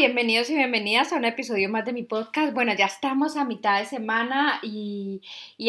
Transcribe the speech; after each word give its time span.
Bienvenidos 0.00 0.48
y 0.48 0.54
bienvenidas 0.54 1.12
a 1.12 1.16
un 1.16 1.26
episodio 1.26 1.68
más 1.68 1.84
de 1.84 1.92
mi 1.92 2.04
podcast. 2.04 2.54
Bueno, 2.54 2.72
ya 2.74 2.86
estamos 2.86 3.36
a 3.36 3.44
mitad 3.44 3.80
de 3.80 3.84
semana 3.84 4.58
y, 4.62 5.20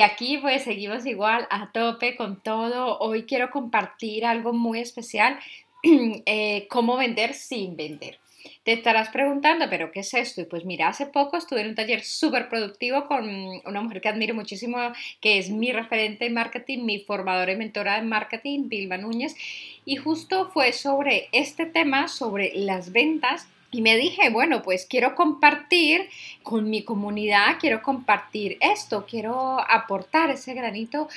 aquí 0.02 0.38
pues 0.38 0.64
seguimos 0.64 1.06
igual 1.06 1.50
a 1.50 1.70
tope 1.74 2.16
con 2.16 2.42
todo. 2.42 2.98
Hoy 3.00 3.24
quiero 3.24 3.52
compartir 3.52 4.26
algo 4.26 4.54
muy 4.54 4.80
especial, 4.80 5.38
eh, 5.84 6.66
cómo 6.70 6.96
vender 6.96 7.34
sin 7.34 7.76
vender. 7.76 8.20
Te 8.64 8.72
estarás 8.72 9.10
preguntando, 9.10 9.70
pero 9.70 9.92
¿qué 9.92 10.00
es 10.00 10.14
esto? 10.14 10.40
Y 10.40 10.46
pues 10.46 10.64
mira, 10.64 10.88
hace 10.88 11.08
poco 11.08 11.36
estuve 11.36 11.60
en 11.60 11.68
un 11.68 11.76
taller 11.76 12.02
súper 12.02 12.48
productivo 12.48 13.08
con 13.08 13.28
una 13.66 13.82
mujer 13.82 14.00
que 14.00 14.08
admiro 14.08 14.34
muchísimo, 14.34 14.78
que 15.20 15.40
es 15.40 15.50
mi 15.50 15.74
referente 15.74 16.28
en 16.28 16.36
marketing, 16.36 16.86
mi 16.86 17.00
formadora 17.00 17.52
y 17.52 17.58
mentora 17.58 17.98
en 17.98 18.08
marketing, 18.08 18.70
Vilma 18.70 18.96
Núñez, 18.96 19.36
y 19.84 19.98
justo 19.98 20.50
fue 20.54 20.72
sobre 20.72 21.28
este 21.34 21.66
tema, 21.66 22.08
sobre 22.08 22.54
las 22.56 22.94
ventas 22.94 23.50
y 23.72 23.82
me 23.82 23.96
dije, 23.96 24.30
bueno, 24.30 24.62
pues 24.62 24.86
quiero 24.86 25.16
compartir 25.16 26.10
con 26.44 26.70
mi 26.70 26.84
comunidad, 26.84 27.58
quiero 27.60 27.82
compartir 27.82 28.58
esto, 28.60 29.06
quiero 29.10 29.60
aportar 29.62 30.30
ese 30.30 30.54
granito 30.54 31.08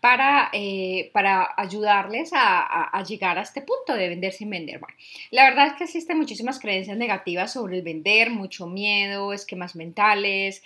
para, 0.00 0.48
eh, 0.52 1.10
para 1.12 1.54
ayudarles 1.56 2.30
a, 2.32 3.02
llegar 3.06 3.38
a 3.38 3.42
este 3.42 3.60
punto 3.60 3.94
de 3.94 4.08
vender 4.08 4.32
sin 4.32 4.50
vender. 4.50 4.80
Bueno, 4.80 4.96
la 5.30 5.44
verdad 5.44 5.68
es 5.68 5.72
que 5.74 5.84
existen 5.84 6.18
muchísimas 6.18 6.58
creencias 6.58 6.96
negativas 6.96 7.52
sobre 7.52 7.76
el 7.76 7.82
vender, 7.82 8.30
mucho 8.30 8.66
miedo, 8.66 9.32
esquemas 9.32 9.76
mentales, 9.76 10.62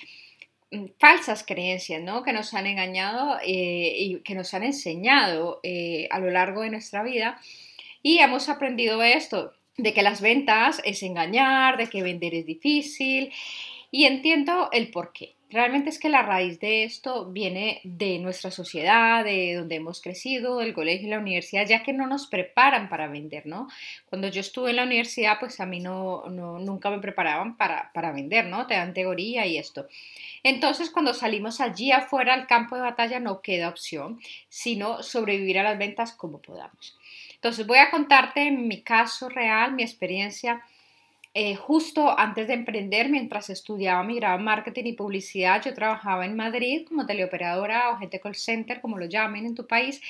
mm, 0.71 0.87
falsas 0.99 1.45
creencias, 1.45 2.01
¿no? 2.01 2.23
Que 2.23 2.33
nos 2.33 2.55
han 2.55 2.67
engañado 2.67 3.39
eh, 3.45 3.95
y 3.99 4.21
que 4.21 4.35
nos 4.35 4.55
han 4.55 4.63
enseñado 4.63 5.61
eh, 5.63 6.09
a 6.11 6.21
lo 6.21 6.31
largo 6.31 6.63
de 6.63 6.71
nuestra 6.71 7.03
vida. 7.03 7.39
Y 8.03 8.19
hemos 8.19 8.49
aprendido 8.49 9.03
esto, 9.03 9.53
de 9.77 9.93
que 9.93 10.03
las 10.03 10.21
ventas 10.21 10.81
es 10.85 11.03
engañar, 11.03 11.77
de 11.77 11.89
que 11.89 12.03
vender 12.03 12.35
es 12.35 12.47
difícil 12.47 13.33
y 13.91 14.05
entiendo 14.07 14.69
el 14.73 14.91
por 14.91 15.13
qué. 15.13 15.35
Realmente 15.51 15.89
es 15.89 16.01
que 16.01 16.09
la 16.09 16.23
raíz 16.23 16.59
de 16.59 16.83
esto 16.83 17.27
viene 17.27 17.81
de 17.85 18.19
nuestra 18.19 18.51
sociedad, 18.51 19.25
de 19.25 19.55
donde 19.55 19.77
hemos 19.77 20.01
crecido, 20.01 20.59
del 20.59 20.75
colegio 20.75 21.07
y 21.07 21.11
la 21.11 21.21
universidad, 21.21 21.65
ya 21.65 21.85
que 21.85 21.93
no 21.93 22.09
nos 22.09 22.27
preparan 22.27 22.89
para 22.89 23.07
vender, 23.07 23.47
¿no? 23.47 23.69
Cuando 24.11 24.27
yo 24.27 24.41
estuve 24.41 24.71
en 24.71 24.77
la 24.77 24.83
universidad, 24.83 25.39
pues 25.39 25.61
a 25.61 25.67
mí 25.67 25.79
no, 25.79 26.25
nunca 26.29 26.91
me 26.91 26.99
preparaban 26.99 27.57
para, 27.57 27.93
para 27.95 28.11
vender, 28.11 28.47
¿no? 28.47 28.67
Te 28.67 28.75
dan 28.75 28.95
teoría 28.95 29.47
y 29.47 29.57
esto. 29.57 29.87
Entonces, 30.43 30.91
cuando 30.91 31.15
salimos 31.15 31.61
allí 31.61 31.93
afuera 31.93 32.35
al 32.35 32.49
campo 32.49 32.75
de 32.75 32.83
batalla, 32.83 33.21
no 33.21 33.43
queda 33.43 33.69
opción, 33.69 34.19
sino 34.49 35.05
sobrevivir 35.05 35.61
a 35.61 35.63
las 35.63 35.79
ventas 35.79 36.13
como 36.13 36.39
podamos. 36.43 36.99
Entonces 37.45 37.67
voy 37.67 37.77
a 37.77 37.91
contarte 37.91 38.51
mi 38.51 38.81
caso 38.81 39.29
real, 39.29 39.75
mi 39.75 39.83
experiencia. 39.83 40.63
Eh, 41.35 41.57
justo 41.57 42.19
antes 42.19 42.49
de 42.49 42.55
emprender, 42.55 43.11
mientras 43.11 43.51
estudiaba 43.51 44.03
mi 44.03 44.17
grado 44.17 44.39
en 44.39 44.45
marketing 44.45 44.85
y 44.87 44.93
publicidad, 44.95 45.63
yo 45.63 45.75
trabajaba 45.75 46.25
en 46.25 46.37
Madrid 46.37 46.87
como 46.89 47.05
teleoperadora 47.05 47.91
o 47.91 47.99
gente 47.99 48.19
call 48.19 48.35
center, 48.35 48.81
como 48.81 48.97
lo 48.97 49.05
llamen 49.05 49.45
en 49.45 49.55
tu 49.55 49.67
país. 49.67 50.01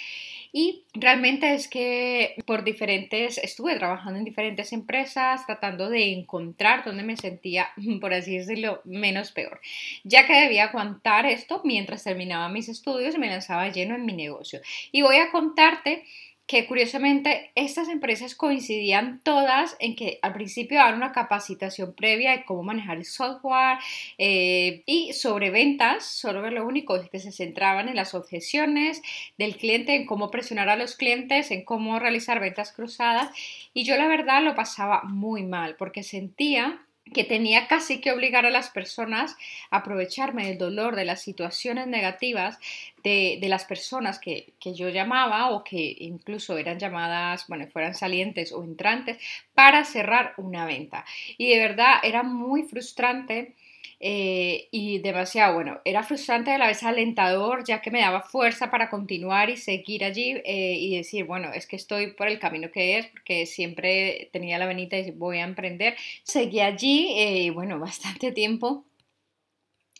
Y 0.52 0.84
realmente 0.94 1.54
es 1.54 1.66
que 1.66 2.36
por 2.46 2.62
diferentes, 2.62 3.38
estuve 3.38 3.74
trabajando 3.74 4.20
en 4.20 4.24
diferentes 4.24 4.72
empresas 4.72 5.44
tratando 5.44 5.90
de 5.90 6.12
encontrar 6.12 6.84
donde 6.84 7.02
me 7.02 7.16
sentía, 7.16 7.66
por 8.00 8.14
así 8.14 8.38
decirlo, 8.38 8.80
menos 8.84 9.32
peor. 9.32 9.60
Ya 10.04 10.24
que 10.28 10.34
debía 10.34 10.66
aguantar 10.66 11.26
esto 11.26 11.62
mientras 11.64 12.04
terminaba 12.04 12.48
mis 12.48 12.68
estudios 12.68 13.18
me 13.18 13.26
lanzaba 13.26 13.70
lleno 13.70 13.96
en 13.96 14.06
mi 14.06 14.12
negocio. 14.12 14.60
Y 14.92 15.02
voy 15.02 15.16
a 15.16 15.32
contarte 15.32 16.04
que 16.46 16.66
curiosamente 16.66 17.50
estas 17.54 17.88
empresas 17.88 18.34
coincidían 18.34 19.20
todas 19.22 19.76
en 19.78 19.96
que 19.96 20.18
al 20.20 20.34
principio 20.34 20.76
daban 20.76 20.96
una 20.96 21.12
capacitación 21.12 21.94
previa 21.94 22.32
de 22.32 22.44
cómo 22.44 22.62
manejar 22.62 22.98
el 22.98 23.06
software 23.06 23.78
eh, 24.18 24.82
y 24.84 25.14
sobre 25.14 25.50
ventas, 25.50 26.04
solo 26.04 26.48
lo 26.50 26.66
único 26.66 26.96
es 26.96 27.08
que 27.08 27.18
se 27.18 27.32
centraban 27.32 27.88
en 27.88 27.96
las 27.96 28.14
objeciones 28.14 29.00
del 29.38 29.56
cliente, 29.56 29.94
en 29.94 30.04
cómo 30.04 30.30
presionar 30.30 30.68
a 30.68 30.76
los 30.76 30.96
clientes, 30.96 31.50
en 31.50 31.64
cómo 31.64 31.98
realizar 31.98 32.40
ventas 32.40 32.72
cruzadas 32.72 33.30
y 33.72 33.84
yo 33.84 33.96
la 33.96 34.06
verdad 34.06 34.42
lo 34.42 34.54
pasaba 34.54 35.02
muy 35.04 35.44
mal 35.44 35.76
porque 35.76 36.02
sentía 36.02 36.83
que 37.12 37.24
tenía 37.24 37.68
casi 37.68 38.00
que 38.00 38.12
obligar 38.12 38.46
a 38.46 38.50
las 38.50 38.70
personas 38.70 39.36
a 39.70 39.78
aprovecharme 39.78 40.46
del 40.46 40.58
dolor, 40.58 40.96
de 40.96 41.04
las 41.04 41.22
situaciones 41.22 41.86
negativas 41.86 42.58
de, 43.02 43.38
las 43.42 43.64
personas 43.64 44.18
que, 44.18 44.54
que, 44.58 44.74
yo 44.74 44.88
llamaba 44.88 45.50
o 45.50 45.62
que 45.62 45.96
incluso 46.00 46.56
eran 46.56 46.78
llamadas, 46.78 47.46
bueno, 47.48 47.66
fueran 47.70 47.94
salientes 47.94 48.52
o 48.52 48.64
entrantes, 48.64 49.18
para 49.54 49.84
cerrar 49.84 50.32
una 50.38 50.64
venta. 50.64 51.04
Y 51.36 51.50
de 51.50 51.58
verdad 51.58 51.96
era 52.02 52.22
muy 52.22 52.62
frustrante 52.62 53.54
eh, 54.00 54.68
y 54.70 54.98
demasiado 54.98 55.54
bueno. 55.54 55.80
Era 55.84 56.02
frustrante 56.02 56.50
a 56.50 56.58
la 56.58 56.66
vez 56.66 56.82
alentador, 56.82 57.64
ya 57.64 57.80
que 57.80 57.90
me 57.90 58.00
daba 58.00 58.22
fuerza 58.22 58.70
para 58.70 58.90
continuar 58.90 59.50
y 59.50 59.56
seguir 59.56 60.04
allí 60.04 60.32
eh, 60.44 60.76
y 60.78 60.96
decir, 60.96 61.24
bueno, 61.24 61.52
es 61.52 61.66
que 61.66 61.76
estoy 61.76 62.12
por 62.12 62.28
el 62.28 62.38
camino 62.38 62.70
que 62.70 62.98
es, 62.98 63.06
porque 63.06 63.46
siempre 63.46 64.28
tenía 64.32 64.58
la 64.58 64.66
venita 64.66 64.98
y 64.98 65.10
voy 65.10 65.38
a 65.38 65.44
emprender. 65.44 65.96
Seguí 66.22 66.60
allí, 66.60 67.14
eh, 67.16 67.50
bueno, 67.50 67.78
bastante 67.80 68.32
tiempo 68.32 68.84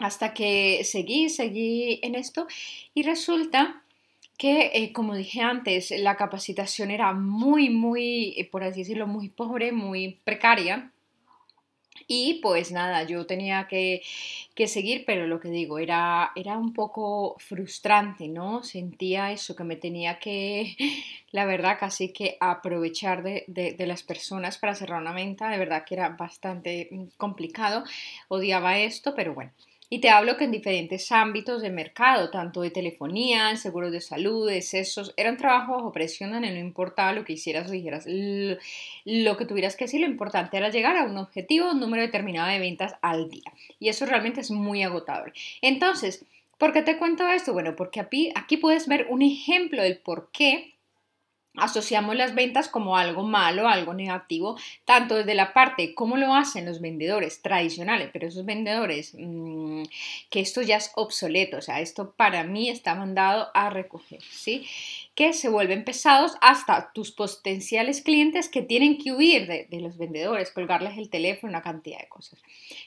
hasta 0.00 0.34
que 0.34 0.82
seguí, 0.84 1.28
seguí 1.28 2.00
en 2.02 2.16
esto 2.16 2.46
y 2.94 3.04
resulta 3.04 3.84
que, 4.36 4.90
como 4.92 5.14
dije 5.14 5.40
antes, 5.40 5.92
la 5.96 6.16
capacitación 6.16 6.90
era 6.90 7.12
muy, 7.12 7.70
muy, 7.70 8.48
por 8.50 8.64
así 8.64 8.80
decirlo, 8.80 9.06
muy 9.06 9.28
pobre, 9.28 9.70
muy 9.70 10.20
precaria. 10.24 10.90
Y 12.06 12.40
pues 12.42 12.72
nada, 12.72 13.04
yo 13.04 13.26
tenía 13.26 13.66
que, 13.68 14.02
seguir, 14.66 15.04
pero 15.06 15.26
lo 15.26 15.40
que 15.40 15.48
digo, 15.48 15.78
era, 15.78 16.32
era 16.36 16.58
un 16.58 16.72
poco 16.72 17.36
frustrante, 17.38 18.28
¿no? 18.28 18.62
Sentía 18.62 19.32
eso, 19.32 19.56
que 19.56 19.64
me 19.64 19.76
tenía 19.76 20.18
que, 20.18 20.76
la 21.32 21.44
verdad, 21.44 21.78
casi 21.78 22.12
que 22.12 22.36
aprovechar 22.40 23.22
de, 23.22 23.44
de 23.46 23.86
las 23.86 24.02
personas 24.02 24.58
para 24.58 24.74
cerrar 24.74 25.00
una 25.00 25.12
venta, 25.12 25.48
de 25.48 25.58
verdad 25.58 25.84
que 25.86 25.94
era 25.94 26.10
bastante 26.10 26.88
mm, 26.90 27.04
complicado, 27.16 27.84
odiaba 28.28 28.78
esto, 28.78 29.14
pero 29.14 29.34
bueno. 29.34 29.52
Y 29.94 30.00
te 30.00 30.10
hablo 30.10 30.36
que 30.36 30.42
en 30.42 30.50
diferentes 30.50 31.12
ámbitos 31.12 31.62
de 31.62 31.70
mercado, 31.70 32.28
tanto 32.28 32.62
de 32.62 32.72
telefonía, 32.72 33.56
seguros 33.56 33.92
de 33.92 34.00
salud, 34.00 34.50
de 34.50 34.60
sesos, 34.60 35.14
eran 35.16 35.36
trabajos 35.36 35.84
o 35.84 35.92
presión 35.92 36.32
no 36.32 36.44
importaba 36.44 37.12
lo 37.12 37.24
que 37.24 37.34
hicieras 37.34 37.68
o 37.68 37.70
dijeras, 37.70 38.04
lo 38.08 39.36
que 39.36 39.44
tuvieras 39.46 39.76
que 39.76 39.84
decir, 39.84 40.00
lo 40.00 40.08
importante 40.08 40.56
era 40.56 40.70
llegar 40.70 40.96
a 40.96 41.04
un 41.04 41.16
objetivo, 41.16 41.70
un 41.70 41.78
número 41.78 42.02
determinado 42.02 42.50
de 42.50 42.58
ventas 42.58 42.96
al 43.02 43.30
día. 43.30 43.52
Y 43.78 43.88
eso 43.88 44.04
realmente 44.04 44.40
es 44.40 44.50
muy 44.50 44.82
agotador. 44.82 45.32
Entonces, 45.62 46.24
¿por 46.58 46.72
qué 46.72 46.82
te 46.82 46.98
cuento 46.98 47.28
esto? 47.28 47.52
Bueno, 47.52 47.76
porque 47.76 48.00
aquí 48.34 48.56
puedes 48.56 48.88
ver 48.88 49.06
un 49.10 49.22
ejemplo 49.22 49.80
del 49.80 49.98
por 49.98 50.28
qué 50.32 50.73
asociamos 51.56 52.16
las 52.16 52.34
ventas 52.34 52.68
como 52.68 52.96
algo 52.96 53.22
malo, 53.22 53.68
algo 53.68 53.94
negativo, 53.94 54.58
tanto 54.84 55.14
desde 55.14 55.34
la 55.34 55.52
parte 55.52 55.94
cómo 55.94 56.16
lo 56.16 56.34
hacen 56.34 56.66
los 56.66 56.80
vendedores 56.80 57.42
tradicionales, 57.42 58.10
pero 58.12 58.26
esos 58.26 58.44
vendedores 58.44 59.14
mm, 59.16 59.84
que 60.30 60.40
esto 60.40 60.62
ya 60.62 60.76
es 60.76 60.90
obsoleto, 60.96 61.58
o 61.58 61.62
sea, 61.62 61.80
esto 61.80 62.12
para 62.16 62.44
mí 62.44 62.68
está 62.68 62.94
mandado 62.94 63.50
a 63.54 63.70
recoger, 63.70 64.20
¿sí? 64.22 64.66
Que 65.14 65.32
se 65.32 65.48
vuelven 65.48 65.84
pesados 65.84 66.32
hasta 66.40 66.92
tus 66.92 67.12
potenciales 67.12 68.02
clientes 68.02 68.48
que 68.48 68.62
tienen 68.62 68.98
que 68.98 69.12
huir 69.12 69.46
de, 69.46 69.80
los 69.80 69.96
vendedores, 69.96 70.50
colgarles 70.50 70.98
el 70.98 71.08
teléfono, 71.08 71.50
una 71.50 71.62
cantidad 71.62 72.00
de 72.00 72.08
cosas. 72.08 72.40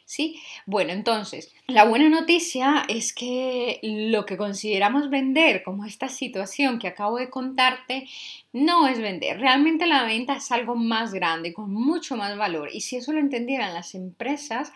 ¿Sí? 0.05 0.41
Bueno, 0.65 0.91
entonces, 0.91 1.53
la 1.67 1.85
buena 1.85 2.09
noticia 2.09 2.83
es 2.89 3.13
que 3.13 3.79
lo 3.81 4.25
que 4.25 4.35
consideramos 4.35 5.09
vender, 5.09 5.63
como 5.63 5.85
esta 5.85 6.09
situación 6.09 6.79
que 6.79 6.87
acabo 6.87 7.17
de 7.17 7.29
contarte, 7.29 8.07
no 8.51 8.87
es 8.87 8.99
vender. 8.99 9.39
Realmente 9.39 9.85
la 9.85 10.03
venta 10.03 10.35
es 10.35 10.51
algo 10.51 10.75
más 10.75 11.13
grande, 11.13 11.53
con 11.53 11.71
mucho 11.71 12.17
más 12.17 12.37
valor. 12.37 12.69
Y 12.73 12.81
si 12.81 12.97
eso 12.97 13.13
lo 13.13 13.19
entendieran 13.19 13.73
las 13.73 13.95
empresas, 13.95 14.73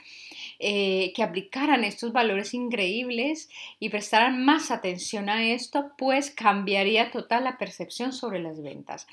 eh, 0.63 1.11
que 1.15 1.23
aplicaran 1.23 1.83
estos 1.83 2.13
valores 2.13 2.53
increíbles 2.53 3.49
y 3.79 3.89
prestaran 3.89 4.45
más 4.45 4.69
atención 4.69 5.27
a 5.29 5.43
esto, 5.43 5.91
pues 5.97 6.29
cambiaría 6.29 7.09
total 7.11 7.45
la 7.45 7.57
percepción 7.57 8.13
sobre 8.13 8.39
las 8.39 8.61
ventas. 8.61 9.07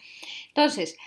Entonces, 0.49 0.99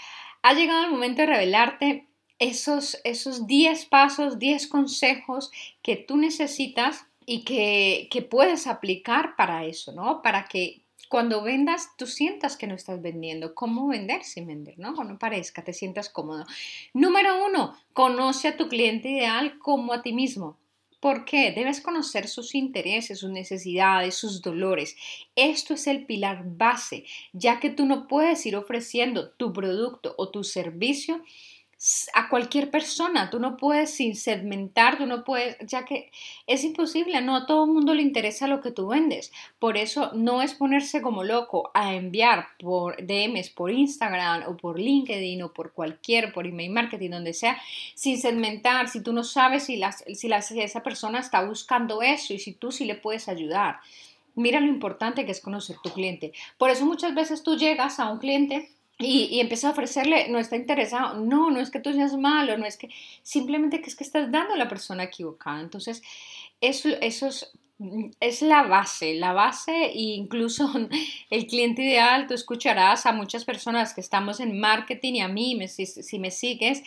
ha 0.41 0.53
llegado 0.53 0.85
el 0.85 0.91
momento 0.91 1.21
de 1.21 1.27
revelarte 1.27 2.07
esos, 2.39 2.99
esos 3.03 3.45
10 3.45 3.85
pasos, 3.85 4.39
10 4.39 4.67
consejos 4.67 5.51
que 5.83 5.95
tú 5.95 6.17
necesitas 6.17 7.05
y 7.25 7.43
que, 7.43 8.07
que 8.09 8.23
puedes 8.23 8.65
aplicar 8.65 9.35
para 9.35 9.65
eso, 9.65 9.91
¿no? 9.91 10.23
Para 10.23 10.45
que 10.45 10.80
cuando 11.11 11.43
vendas, 11.43 11.89
tú 11.97 12.07
sientas 12.07 12.55
que 12.55 12.67
no 12.67 12.73
estás 12.73 13.01
vendiendo. 13.01 13.53
¿Cómo 13.53 13.89
vender 13.89 14.23
sin 14.23 14.47
vender? 14.47 14.79
¿no? 14.79 14.95
Cuando 14.95 15.19
parezca, 15.19 15.61
te 15.61 15.73
sientas 15.73 16.07
cómodo. 16.07 16.45
Número 16.93 17.45
uno, 17.45 17.75
conoce 17.91 18.47
a 18.47 18.55
tu 18.55 18.69
cliente 18.69 19.09
ideal 19.09 19.59
como 19.59 19.91
a 19.91 20.03
ti 20.03 20.13
mismo. 20.13 20.57
¿Por 21.01 21.25
qué? 21.25 21.51
Debes 21.51 21.81
conocer 21.81 22.29
sus 22.29 22.55
intereses, 22.55 23.19
sus 23.19 23.29
necesidades, 23.29 24.15
sus 24.15 24.41
dolores. 24.41 24.95
Esto 25.35 25.73
es 25.73 25.85
el 25.87 26.05
pilar 26.05 26.43
base, 26.45 27.03
ya 27.33 27.59
que 27.59 27.71
tú 27.71 27.85
no 27.85 28.07
puedes 28.07 28.45
ir 28.45 28.55
ofreciendo 28.55 29.31
tu 29.31 29.51
producto 29.51 30.15
o 30.17 30.29
tu 30.29 30.45
servicio 30.45 31.21
a 32.13 32.29
cualquier 32.29 32.69
persona. 32.69 33.31
Tú 33.31 33.39
no 33.39 33.57
puedes 33.57 33.95
sin 33.95 34.15
segmentar, 34.15 34.99
tú 34.99 35.07
no 35.07 35.23
puedes, 35.23 35.57
ya 35.65 35.83
que 35.83 36.11
es 36.45 36.63
imposible, 36.63 37.21
no 37.21 37.35
a 37.35 37.45
todo 37.47 37.65
el 37.65 37.71
mundo 37.71 37.95
le 37.95 38.03
interesa 38.03 38.47
lo 38.47 38.61
que 38.61 38.71
tú 38.71 38.87
vendes. 38.87 39.31
Por 39.57 39.77
eso 39.77 40.11
no 40.13 40.43
es 40.43 40.53
ponerse 40.53 41.01
como 41.01 41.23
loco 41.23 41.71
a 41.73 41.95
enviar 41.95 42.49
por 42.59 42.97
DMs, 43.03 43.49
por 43.49 43.71
Instagram 43.71 44.43
o 44.47 44.57
por 44.57 44.79
LinkedIn 44.79 45.41
o 45.41 45.53
por 45.53 45.73
cualquier, 45.73 46.33
por 46.33 46.45
email 46.45 46.71
marketing, 46.71 47.09
donde 47.09 47.33
sea, 47.33 47.59
sin 47.95 48.21
segmentar, 48.21 48.87
si 48.87 49.01
tú 49.01 49.11
no 49.11 49.23
sabes 49.23 49.63
si, 49.63 49.77
las, 49.77 50.03
si, 50.05 50.29
si 50.29 50.61
esa 50.61 50.83
persona 50.83 51.19
está 51.19 51.43
buscando 51.43 52.03
eso 52.03 52.33
y 52.33 52.39
si 52.39 52.53
tú 52.53 52.71
sí 52.71 52.85
le 52.85 52.95
puedes 52.95 53.27
ayudar. 53.27 53.79
Mira 54.35 54.59
lo 54.59 54.67
importante 54.67 55.25
que 55.25 55.31
es 55.31 55.41
conocer 55.41 55.77
tu 55.83 55.89
cliente. 55.89 56.31
Por 56.59 56.69
eso 56.69 56.85
muchas 56.85 57.15
veces 57.15 57.41
tú 57.41 57.57
llegas 57.57 57.99
a 57.99 58.09
un 58.11 58.19
cliente 58.19 58.69
y, 59.01 59.25
y 59.25 59.39
empieza 59.39 59.69
a 59.69 59.71
ofrecerle, 59.71 60.29
no 60.29 60.39
está 60.39 60.55
interesado, 60.55 61.19
no, 61.19 61.49
no 61.49 61.59
es 61.59 61.71
que 61.71 61.79
tú 61.79 61.91
seas 61.93 62.15
malo, 62.15 62.57
no 62.57 62.65
es 62.65 62.77
que, 62.77 62.89
simplemente 63.23 63.81
que 63.81 63.89
es 63.89 63.95
que 63.95 64.03
estás 64.03 64.31
dando 64.31 64.53
a 64.53 64.57
la 64.57 64.69
persona 64.69 65.03
equivocada. 65.03 65.59
Entonces, 65.59 66.01
eso, 66.61 66.89
eso 67.01 67.27
es, 67.27 67.51
es 68.19 68.41
la 68.41 68.63
base, 68.63 69.15
la 69.15 69.33
base 69.33 69.85
e 69.85 69.99
incluso 69.99 70.71
el 71.29 71.47
cliente 71.47 71.81
ideal, 71.81 72.27
tú 72.27 72.33
escucharás 72.33 73.05
a 73.05 73.11
muchas 73.11 73.43
personas 73.43 73.93
que 73.93 74.01
estamos 74.01 74.39
en 74.39 74.59
marketing 74.59 75.13
y 75.13 75.21
a 75.21 75.27
mí, 75.27 75.67
si, 75.67 75.85
si 75.85 76.19
me 76.19 76.31
sigues, 76.31 76.83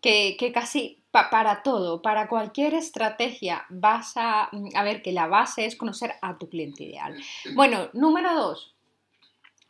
que, 0.00 0.36
que 0.38 0.52
casi 0.52 0.98
para 1.10 1.62
todo, 1.62 2.02
para 2.02 2.28
cualquier 2.28 2.74
estrategia, 2.74 3.66
vas 3.68 4.16
a, 4.16 4.48
a 4.74 4.84
ver 4.84 5.02
que 5.02 5.12
la 5.12 5.26
base 5.26 5.66
es 5.66 5.76
conocer 5.76 6.14
a 6.22 6.38
tu 6.38 6.48
cliente 6.48 6.84
ideal. 6.84 7.16
Bueno, 7.54 7.90
número 7.92 8.34
dos, 8.34 8.74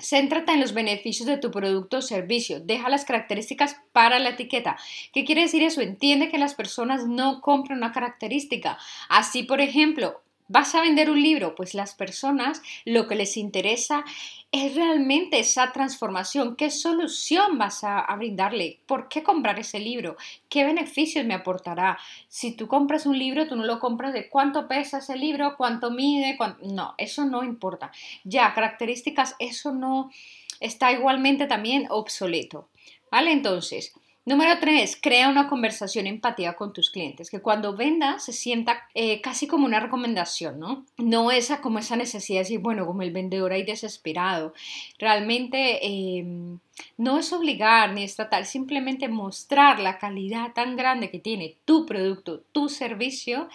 Céntrate 0.01 0.53
en 0.53 0.61
los 0.61 0.75
beneficios 0.75 1.27
de 1.27 1.39
tu 1.39 1.51
producto 1.51 1.99
o 1.99 2.03
servicio. 2.03 2.61
Deja 2.61 2.89
las 2.89 3.05
características 3.05 3.77
para 3.93 4.19
la 4.19 4.31
etiqueta. 4.31 4.77
¿Qué 5.13 5.25
quiere 5.25 5.43
decir 5.43 5.63
eso? 5.63 5.81
Entiende 5.81 6.31
que 6.31 6.39
las 6.39 6.55
personas 6.55 7.07
no 7.07 7.41
compran 7.41 7.79
una 7.79 7.93
característica. 7.93 8.79
Así, 9.09 9.43
por 9.43 9.61
ejemplo, 9.61 10.23
vas 10.51 10.75
a 10.75 10.81
vender 10.81 11.11
un 11.11 11.23
libro, 11.23 11.55
pues 11.55 11.75
las 11.75 11.95
personas 11.95 12.61
lo 12.85 13.07
que 13.07 13.15
les 13.15 13.37
interesa 13.37 14.05
es 14.51 14.75
realmente 14.75 15.39
esa 15.39 15.71
transformación. 15.71 16.57
¿Qué 16.57 16.73
solución 16.73 17.57
vas 17.57 17.85
a, 17.85 18.05
brindarle? 18.17 18.81
¿Por 18.87 19.09
qué 19.09 19.23
comprar 19.23 19.61
ese 19.61 19.79
libro? 19.79 20.17
¿Qué 20.49 20.65
beneficios 20.65 21.25
me 21.25 21.35
aportará? 21.35 21.99
Si 22.27 22.57
tú 22.57 22.67
compras 22.67 23.07
un 23.07 23.17
libro, 23.17 23.47
tú 23.47 23.55
no 23.55 23.65
lo 23.65 23.79
compras 23.79 24.13
de 24.13 24.29
cuánto 24.29 24.67
pesa 24.67 24.99
ese 24.99 25.17
libro, 25.17 25.55
cuánto 25.57 25.93
mide, 25.93 26.37
no, 26.63 26.95
eso 26.99 27.25
no 27.25 27.45
importa. 27.45 27.93
Ya, 28.25 28.53
características, 28.53 29.37
eso 29.39 29.71
no 29.71 30.11
está 30.59 30.91
igualmente 30.91 31.47
también 31.47 31.87
obsoleto. 31.91 32.69
¿Vale? 33.13 33.31
Entonces, 33.31 33.93
Número 34.27 34.59
tres, 34.61 34.99
crea 35.01 35.31
una 35.31 35.49
conversación 35.49 36.07
empatía 36.07 36.53
con 36.53 36.75
tus 36.75 36.91
clientes, 36.91 37.31
que 37.31 37.41
cuando 37.41 37.75
vendas 37.75 38.23
se 38.23 38.35
sienta 38.35 38.87
eh, 38.95 39.23
casi 39.23 39.47
como 39.47 39.65
una 39.65 39.81
recomendación, 39.81 40.61
¿no? 40.61 40.85
No 40.99 41.31
esa 41.31 41.63
como 41.63 41.79
esa 41.79 41.97
necesidad 41.97 42.41
de 42.41 42.45
decir, 42.45 42.59
bueno, 42.61 42.85
como 42.85 43.01
el 43.01 43.13
vendedor 43.13 43.53
ahí 43.53 43.63
desesperado. 43.63 44.53
Realmente 44.99 45.87
em, 45.87 46.59
no 46.99 47.19
es 47.19 47.33
obligar 47.33 47.95
ni 47.95 48.05
es 48.05 48.17
tratar, 48.17 48.45
simplemente 48.45 49.09
mostrar 49.09 49.81
la 49.81 49.97
calidad 49.99 50.53
tan 50.53 50.77
grande 50.77 51.11
que 51.11 51.19
tiene 51.19 51.57
tu 51.65 51.87
producto, 51.87 52.43
tu 52.53 52.69
servicio 52.69 53.49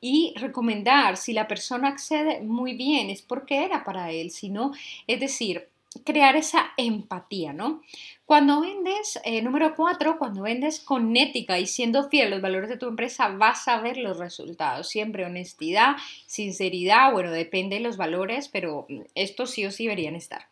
y 0.00 0.34
recomendar 0.36 1.18
si 1.18 1.32
la 1.32 1.46
persona 1.46 1.88
accede 1.88 2.40
muy 2.40 2.74
bien 2.74 3.10
es 3.10 3.22
porque 3.22 3.64
era 3.64 3.84
para 3.84 4.10
él, 4.10 4.30
si 4.32 4.48
no, 4.48 4.72
es 5.06 5.20
decir, 5.20 5.68
crear 6.04 6.36
esa 6.36 6.72
empatía, 6.76 7.52
¿no? 7.52 7.82
Cuando 8.24 8.60
vendes, 8.60 9.18
eh, 9.24 9.42
número 9.42 9.74
cuatro, 9.74 10.18
cuando 10.18 10.42
vendes 10.42 10.80
con 10.80 11.16
ética 11.16 11.58
y 11.58 11.66
siendo 11.66 12.08
fiel 12.08 12.28
a 12.28 12.30
los 12.30 12.42
valores 12.42 12.68
de 12.68 12.76
tu 12.76 12.86
empresa, 12.86 13.28
vas 13.28 13.66
a 13.68 13.80
ver 13.80 13.96
los 13.96 14.18
resultados. 14.18 14.88
Siempre 14.88 15.24
honestidad, 15.24 15.96
sinceridad, 16.26 17.12
bueno, 17.12 17.30
depende 17.32 17.76
de 17.76 17.82
los 17.82 17.96
valores, 17.96 18.48
pero 18.48 18.86
estos 19.14 19.50
sí 19.50 19.66
o 19.66 19.72
sí 19.72 19.84
deberían 19.84 20.14
estar. 20.14 20.49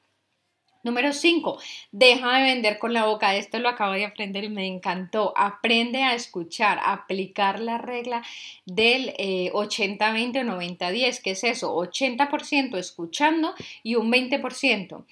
Número 0.89 1.13
5, 1.13 1.59
deja 1.93 2.39
de 2.39 2.45
vender 2.45 2.79
con 2.79 2.95
la 2.95 3.05
boca. 3.05 3.37
Esto 3.37 3.59
lo 3.59 3.69
acabo 3.69 3.93
de 3.93 4.07
aprender 4.07 4.45
y 4.45 4.49
me 4.49 4.67
encantó. 4.67 5.35
Aprende 5.37 6.03
a 6.03 6.15
escuchar, 6.15 6.79
a 6.79 6.95
aplicar 6.95 7.61
la 7.61 7.77
regla 7.77 8.23
del 8.65 9.13
80-20 9.19 9.19
eh, 9.19 9.51
o 9.53 9.61
90-10. 9.61 11.21
¿Qué 11.23 11.33
es 11.33 11.45
eso? 11.45 11.77
80% 11.77 12.79
escuchando 12.79 13.53
y 13.83 13.97
un 13.97 14.11
20%. 14.11 15.05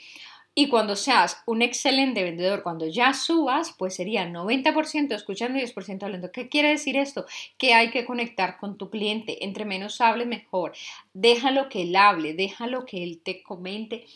Y 0.55 0.69
cuando 0.69 0.96
seas 0.96 1.43
un 1.44 1.61
excelente 1.61 2.25
vendedor, 2.25 2.62
cuando 2.62 2.87
ya 2.87 3.12
subas, 3.12 3.75
pues 3.76 3.94
sería 3.94 4.26
90% 4.26 5.14
escuchando 5.14 5.58
y 5.58 5.62
10% 5.62 6.05
hablando. 6.05 6.32
¿Qué 6.32 6.49
quiere 6.49 6.70
decir 6.70 6.96
esto? 6.96 7.26
Que 7.58 7.75
hay 7.75 7.90
que 7.90 8.06
conectar 8.06 8.56
con 8.56 8.79
tu 8.79 8.88
cliente. 8.88 9.44
Entre 9.44 9.67
menos 9.67 10.00
hable, 10.00 10.25
mejor. 10.25 10.72
Déjalo 11.12 11.69
que 11.69 11.82
él 11.82 11.94
hable, 11.94 12.32
déjalo 12.32 12.87
que 12.87 13.02
él 13.05 13.20
te 13.22 13.43
comente. 13.43 14.06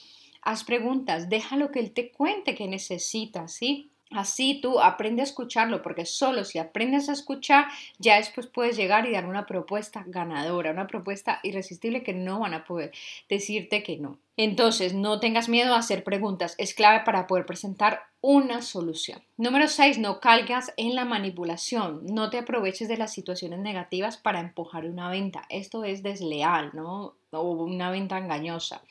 Haz 0.42 0.64
preguntas, 0.64 1.28
déjalo 1.28 1.70
que 1.70 1.80
él 1.80 1.92
te 1.92 2.10
cuente 2.10 2.54
qué 2.54 2.66
necesita, 2.66 3.48
¿sí? 3.48 3.90
Así 4.10 4.58
tú 4.60 4.80
aprende 4.80 5.22
a 5.22 5.24
escucharlo, 5.24 5.82
porque 5.82 6.04
solo 6.04 6.44
si 6.44 6.58
aprendes 6.58 7.08
a 7.08 7.12
escuchar, 7.12 7.66
ya 7.98 8.16
después 8.16 8.48
puedes 8.48 8.76
llegar 8.76 9.06
y 9.06 9.12
dar 9.12 9.24
una 9.24 9.46
propuesta 9.46 10.02
ganadora, 10.04 10.72
una 10.72 10.88
propuesta 10.88 11.38
irresistible 11.44 12.02
que 12.02 12.12
no 12.12 12.40
van 12.40 12.54
a 12.54 12.64
poder 12.64 12.90
decirte 13.28 13.84
que 13.84 13.98
no. 13.98 14.18
Entonces, 14.36 14.94
no 14.94 15.20
tengas 15.20 15.48
miedo 15.48 15.74
a 15.74 15.78
hacer 15.78 16.02
preguntas, 16.02 16.56
es 16.58 16.74
clave 16.74 17.04
para 17.04 17.28
poder 17.28 17.46
presentar 17.46 18.02
una 18.20 18.62
solución. 18.62 19.22
Número 19.36 19.68
6, 19.68 19.98
no 19.98 20.18
caigas 20.18 20.72
en 20.76 20.96
la 20.96 21.04
manipulación, 21.04 22.04
no 22.06 22.30
te 22.30 22.38
aproveches 22.38 22.88
de 22.88 22.96
las 22.96 23.12
situaciones 23.12 23.60
negativas 23.60 24.16
para 24.16 24.40
empujar 24.40 24.86
una 24.86 25.08
venta. 25.08 25.42
Esto 25.50 25.84
es 25.84 26.02
desleal, 26.02 26.70
¿no? 26.72 27.14
O 27.30 27.52
una 27.52 27.92
venta 27.92 28.18
engañosa. 28.18 28.82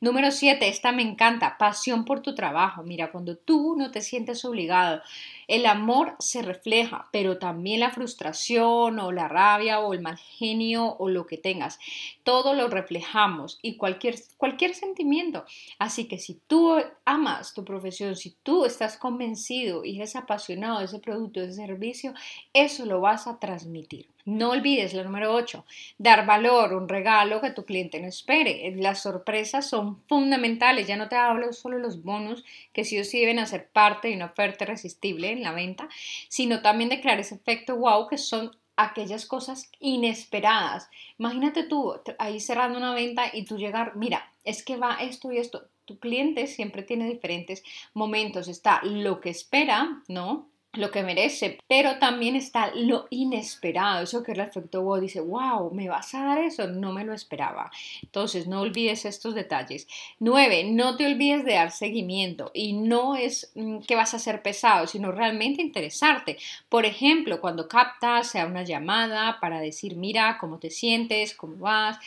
Número 0.00 0.30
7, 0.30 0.68
esta 0.68 0.92
me 0.92 1.02
encanta, 1.02 1.56
pasión 1.58 2.04
por 2.04 2.20
tu 2.20 2.34
trabajo. 2.34 2.82
Mira, 2.82 3.12
cuando 3.12 3.36
tú 3.36 3.74
no 3.76 3.90
te 3.90 4.00
sientes 4.00 4.44
obligado, 4.44 5.02
el 5.46 5.66
amor 5.66 6.16
se 6.18 6.42
refleja, 6.42 7.08
pero 7.12 7.38
también 7.38 7.80
la 7.80 7.90
frustración 7.90 8.98
o 8.98 9.12
la 9.12 9.28
rabia 9.28 9.80
o 9.80 9.94
el 9.94 10.00
mal 10.00 10.18
genio 10.18 10.96
o 10.98 11.08
lo 11.08 11.26
que 11.26 11.38
tengas. 11.38 11.78
Todo 12.22 12.54
lo 12.54 12.68
reflejamos 12.68 13.58
y 13.62 13.76
cualquier, 13.76 14.16
cualquier 14.36 14.74
sentimiento. 14.74 15.44
Así 15.78 16.06
que 16.06 16.18
si 16.18 16.40
tú 16.46 16.76
amas 17.04 17.54
tu 17.54 17.64
profesión, 17.64 18.16
si 18.16 18.34
tú 18.42 18.64
estás 18.64 18.96
convencido 18.96 19.84
y 19.84 19.96
eres 19.96 20.16
apasionado 20.16 20.80
de 20.80 20.86
ese 20.86 20.98
producto, 20.98 21.40
de 21.40 21.46
ese 21.46 21.66
servicio, 21.66 22.14
eso 22.52 22.86
lo 22.86 23.00
vas 23.00 23.26
a 23.26 23.38
transmitir. 23.38 24.13
No 24.26 24.50
olvides 24.50 24.94
la 24.94 25.04
número 25.04 25.34
8, 25.34 25.66
dar 25.98 26.24
valor, 26.24 26.72
un 26.72 26.88
regalo 26.88 27.42
que 27.42 27.50
tu 27.50 27.64
cliente 27.66 28.00
no 28.00 28.08
espere. 28.08 28.74
Las 28.76 29.02
sorpresas 29.02 29.68
son 29.68 30.00
fundamentales. 30.06 30.86
Ya 30.86 30.96
no 30.96 31.08
te 31.08 31.16
hablo 31.16 31.52
solo 31.52 31.76
de 31.76 31.82
los 31.82 32.02
bonos 32.02 32.42
que 32.72 32.84
sí 32.84 32.98
o 32.98 33.04
sí 33.04 33.20
deben 33.20 33.38
hacer 33.38 33.68
parte 33.68 34.08
de 34.08 34.16
una 34.16 34.26
oferta 34.26 34.64
irresistible 34.64 35.30
en 35.30 35.42
la 35.42 35.52
venta, 35.52 35.88
sino 36.28 36.62
también 36.62 36.88
de 36.88 37.02
crear 37.02 37.20
ese 37.20 37.34
efecto 37.34 37.76
wow 37.76 38.08
que 38.08 38.16
son 38.16 38.56
aquellas 38.76 39.26
cosas 39.26 39.70
inesperadas. 39.78 40.88
Imagínate 41.18 41.64
tú 41.64 41.94
ahí 42.18 42.40
cerrando 42.40 42.78
una 42.78 42.94
venta 42.94 43.24
y 43.32 43.44
tú 43.44 43.58
llegar, 43.58 43.94
mira, 43.96 44.32
es 44.44 44.64
que 44.64 44.76
va 44.76 44.96
esto 45.00 45.32
y 45.32 45.38
esto. 45.38 45.68
Tu 45.84 45.98
cliente 45.98 46.46
siempre 46.46 46.82
tiene 46.82 47.08
diferentes 47.10 47.62
momentos. 47.92 48.48
Está 48.48 48.80
lo 48.84 49.20
que 49.20 49.28
espera, 49.28 50.02
¿no? 50.08 50.48
Lo 50.76 50.90
que 50.90 51.02
merece, 51.02 51.58
pero 51.68 51.98
también 51.98 52.36
está 52.36 52.72
lo 52.74 53.06
inesperado, 53.10 54.02
eso 54.02 54.22
que 54.22 54.32
el 54.32 54.40
efecto 54.40 54.82
wow, 54.82 55.00
dice, 55.00 55.20
wow, 55.20 55.72
¿me 55.72 55.88
vas 55.88 56.14
a 56.14 56.24
dar 56.24 56.38
eso? 56.38 56.66
No 56.68 56.92
me 56.92 57.04
lo 57.04 57.12
esperaba. 57.12 57.70
Entonces, 58.02 58.46
no 58.46 58.60
olvides 58.60 59.04
estos 59.04 59.34
detalles. 59.34 59.86
Nueve, 60.18 60.64
no 60.64 60.96
te 60.96 61.06
olvides 61.06 61.44
de 61.44 61.54
dar 61.54 61.70
seguimiento 61.70 62.50
y 62.54 62.72
no 62.72 63.16
es 63.16 63.52
mm, 63.54 63.80
que 63.80 63.96
vas 63.96 64.14
a 64.14 64.18
ser 64.18 64.42
pesado, 64.42 64.86
sino 64.86 65.12
realmente 65.12 65.62
interesarte. 65.62 66.38
Por 66.68 66.84
ejemplo, 66.84 67.40
cuando 67.40 67.68
captas, 67.68 68.28
sea 68.28 68.46
una 68.46 68.62
llamada 68.62 69.38
para 69.40 69.60
decir, 69.60 69.96
mira, 69.96 70.38
¿cómo 70.40 70.58
te 70.58 70.70
sientes? 70.70 71.34
¿Cómo 71.34 71.56
vas? 71.56 71.98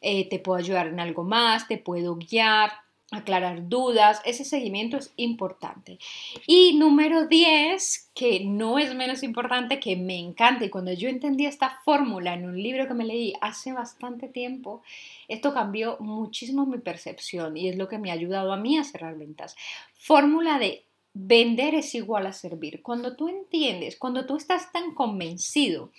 Eh, 0.00 0.28
¿Te 0.28 0.38
puedo 0.38 0.58
ayudar 0.58 0.88
en 0.88 1.00
algo 1.00 1.24
más? 1.24 1.68
¿Te 1.68 1.78
puedo 1.78 2.16
guiar? 2.16 2.72
Aclarar 3.12 3.68
dudas, 3.68 4.20
ese 4.24 4.44
seguimiento 4.44 4.96
es 4.96 5.12
importante. 5.16 5.98
Y 6.46 6.76
número 6.78 7.26
10, 7.26 8.10
que 8.14 8.40
no 8.44 8.78
es 8.78 8.94
menos 8.94 9.22
importante, 9.22 9.78
que 9.78 9.96
me 9.96 10.18
encanta, 10.18 10.64
y 10.64 10.70
cuando 10.70 10.92
yo 10.92 11.08
entendí 11.08 11.46
esta 11.46 11.80
fórmula 11.84 12.34
en 12.34 12.46
un 12.46 12.60
libro 12.60 12.88
que 12.88 12.94
me 12.94 13.04
leí 13.04 13.34
hace 13.40 13.72
bastante 13.72 14.28
tiempo, 14.28 14.82
esto 15.28 15.52
cambió 15.54 15.96
muchísimo 16.00 16.66
mi 16.66 16.78
percepción 16.78 17.56
y 17.56 17.68
es 17.68 17.76
lo 17.76 17.88
que 17.88 17.98
me 17.98 18.10
ha 18.10 18.14
ayudado 18.14 18.52
a 18.52 18.56
mí 18.56 18.78
a 18.78 18.84
cerrar 18.84 19.16
ventas. 19.16 19.56
Fórmula 19.94 20.58
de 20.58 20.84
Vender 21.14 21.74
es 21.74 21.94
igual 21.94 22.26
a 22.26 22.32
servir. 22.32 22.80
Cuando 22.82 23.14
tú 23.14 23.28
entiendes, 23.28 23.96
cuando 23.96 24.24
tú 24.24 24.36
estás 24.36 24.72
tan 24.72 24.94
convencido 24.94 25.90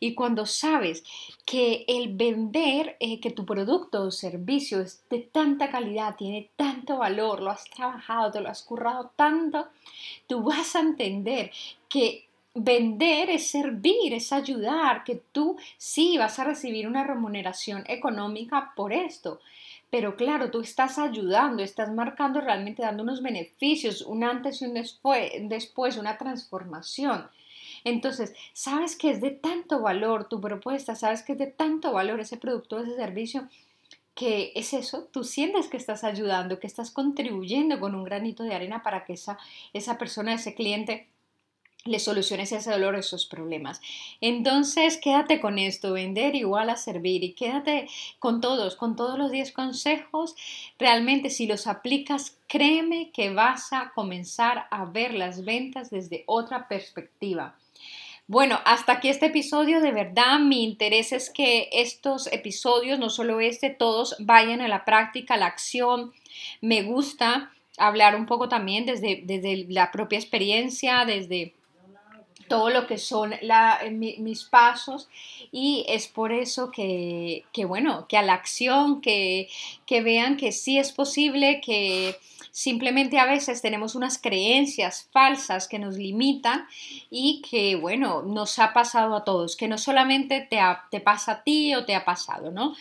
y 0.00 0.14
cuando 0.14 0.46
sabes 0.46 1.04
que 1.44 1.84
el 1.86 2.16
vender, 2.16 2.96
eh, 2.98 3.20
que 3.20 3.30
tu 3.30 3.44
producto 3.44 4.02
o 4.02 4.10
servicio 4.10 4.80
es 4.80 5.02
de 5.10 5.18
tanta 5.18 5.70
calidad, 5.70 6.16
tiene 6.16 6.48
tanto 6.56 6.98
valor, 6.98 7.42
lo 7.42 7.50
has 7.50 7.64
trabajado, 7.64 8.32
te 8.32 8.40
lo 8.40 8.48
has 8.48 8.62
currado 8.62 9.10
tanto, 9.16 9.68
tú 10.26 10.42
vas 10.42 10.74
a 10.76 10.80
entender 10.80 11.50
que 11.88 12.24
vender 12.54 13.28
es 13.30 13.48
servir, 13.48 14.14
es 14.14 14.32
ayudar, 14.32 15.04
que 15.04 15.20
tú 15.32 15.58
sí 15.76 16.16
vas 16.16 16.38
a 16.38 16.44
recibir 16.44 16.86
una 16.86 17.04
remuneración 17.04 17.84
económica 17.86 18.72
por 18.74 18.94
esto 18.94 19.40
pero 19.94 20.16
claro, 20.16 20.50
tú 20.50 20.60
estás 20.60 20.98
ayudando, 20.98 21.62
estás 21.62 21.88
marcando 21.94 22.40
realmente 22.40 22.82
dando 22.82 23.04
unos 23.04 23.22
beneficios, 23.22 24.02
un 24.02 24.24
antes 24.24 24.60
y 24.60 24.64
un 24.64 24.74
después, 24.74 25.96
una 25.96 26.18
transformación. 26.18 27.28
Entonces, 27.84 28.34
sabes 28.54 28.96
que 28.96 29.10
es 29.10 29.20
de 29.20 29.30
tanto 29.30 29.82
valor 29.82 30.28
tu 30.28 30.40
propuesta, 30.40 30.96
sabes 30.96 31.22
que 31.22 31.34
es 31.34 31.38
de 31.38 31.46
tanto 31.46 31.92
valor 31.92 32.18
ese 32.18 32.36
producto, 32.36 32.80
ese 32.80 32.96
servicio, 32.96 33.48
que 34.16 34.50
es 34.56 34.72
eso, 34.72 35.04
tú 35.12 35.22
sientes 35.22 35.68
que 35.68 35.76
estás 35.76 36.02
ayudando, 36.02 36.58
que 36.58 36.66
estás 36.66 36.90
contribuyendo 36.90 37.78
con 37.78 37.94
un 37.94 38.02
granito 38.02 38.42
de 38.42 38.52
arena 38.52 38.82
para 38.82 39.04
que 39.04 39.12
esa, 39.12 39.38
esa 39.72 39.96
persona, 39.96 40.34
ese 40.34 40.56
cliente, 40.56 41.06
le 41.84 41.98
soluciones 41.98 42.50
ese 42.50 42.70
dolor, 42.70 42.96
esos 42.96 43.26
problemas. 43.26 43.82
Entonces, 44.22 44.96
quédate 44.96 45.40
con 45.40 45.58
esto, 45.58 45.92
vender 45.92 46.34
igual 46.34 46.70
a 46.70 46.76
servir 46.76 47.22
y 47.22 47.34
quédate 47.34 47.88
con 48.18 48.40
todos, 48.40 48.74
con 48.74 48.96
todos 48.96 49.18
los 49.18 49.30
10 49.30 49.52
consejos. 49.52 50.34
Realmente, 50.78 51.28
si 51.28 51.46
los 51.46 51.66
aplicas, 51.66 52.38
créeme 52.48 53.10
que 53.12 53.34
vas 53.34 53.72
a 53.74 53.92
comenzar 53.94 54.66
a 54.70 54.86
ver 54.86 55.12
las 55.12 55.44
ventas 55.44 55.90
desde 55.90 56.24
otra 56.26 56.68
perspectiva. 56.68 57.56
Bueno, 58.26 58.58
hasta 58.64 58.92
aquí 58.92 59.10
este 59.10 59.26
episodio. 59.26 59.82
De 59.82 59.92
verdad, 59.92 60.38
mi 60.38 60.64
interés 60.64 61.12
es 61.12 61.28
que 61.28 61.68
estos 61.70 62.32
episodios, 62.32 62.98
no 62.98 63.10
solo 63.10 63.40
este, 63.40 63.68
todos 63.68 64.16
vayan 64.20 64.62
a 64.62 64.68
la 64.68 64.86
práctica, 64.86 65.34
a 65.34 65.36
la 65.36 65.46
acción. 65.46 66.14
Me 66.62 66.82
gusta 66.82 67.52
hablar 67.76 68.16
un 68.16 68.24
poco 68.24 68.48
también 68.48 68.86
desde, 68.86 69.20
desde 69.24 69.66
la 69.68 69.90
propia 69.92 70.18
experiencia, 70.18 71.04
desde 71.04 71.52
todo 72.48 72.70
lo 72.70 72.86
que 72.86 72.98
son 72.98 73.32
eh, 73.32 73.90
mis 73.90 74.44
pasos 74.44 75.08
y 75.52 75.84
es 75.88 76.08
por 76.08 76.32
eso 76.32 76.70
que, 76.70 77.44
que, 77.52 77.64
bueno, 77.64 78.06
que 78.08 78.16
a 78.16 78.22
la 78.22 78.34
acción, 78.34 79.00
que, 79.00 79.48
que 79.86 80.02
vean 80.02 80.36
que 80.36 80.52
sí 80.52 80.78
es 80.78 80.92
posible, 80.92 81.60
que 81.60 82.16
simplemente 82.50 83.18
a 83.18 83.26
veces 83.26 83.62
tenemos 83.62 83.96
unas 83.96 84.16
creencias 84.16 85.08
falsas 85.12 85.66
que 85.66 85.80
nos 85.80 85.96
limitan 85.96 86.66
y 87.10 87.42
que, 87.42 87.74
bueno, 87.74 88.22
nos 88.22 88.58
ha 88.60 88.72
pasado 88.72 89.16
a 89.16 89.24
todos, 89.24 89.56
que 89.56 89.66
no 89.66 89.76
solamente 89.76 90.40
te, 90.48 90.58
te 90.90 91.00
pasa 91.00 91.32
a 91.32 91.42
ti 91.42 91.74
o 91.74 91.84
te 91.84 91.96
ha 91.96 92.04
pasado, 92.04 92.52
¿no? 92.52 92.74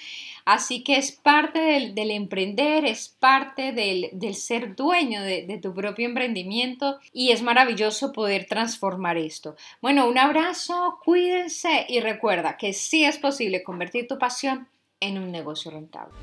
Así 0.45 0.83
que 0.83 0.97
es 0.97 1.11
parte 1.11 1.59
del, 1.93 2.11
emprender, 2.11 2.85
es 2.85 3.09
parte 3.09 3.71
del, 3.71 4.35
ser 4.35 4.75
dueño 4.75 5.21
de, 5.21 5.45
de 5.45 5.57
tu 5.57 5.73
propio 5.73 6.05
emprendimiento 6.05 6.99
y 7.13 7.31
es 7.31 7.41
maravilloso 7.41 8.11
poder 8.11 8.45
transformar 8.45 9.17
esto. 9.17 9.55
Bueno, 9.81 10.07
un 10.07 10.17
abrazo, 10.17 10.99
cuídense 11.03 11.85
y 11.87 11.99
recuerda 11.99 12.57
que 12.57 12.73
sí 12.73 13.03
es 13.05 13.17
posible 13.17 13.63
convertir 13.63 14.07
tu 14.07 14.17
pasión 14.17 14.67
en 14.99 15.17
un 15.17 15.31
negocio 15.31 15.71
rentable. 15.71 16.13